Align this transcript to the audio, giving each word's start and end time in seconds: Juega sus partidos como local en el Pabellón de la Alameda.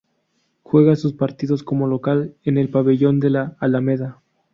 Juega 0.63 0.95
sus 0.95 1.13
partidos 1.13 1.61
como 1.61 1.85
local 1.85 2.35
en 2.43 2.57
el 2.57 2.71
Pabellón 2.71 3.19
de 3.19 3.29
la 3.29 3.55
Alameda. 3.59 4.19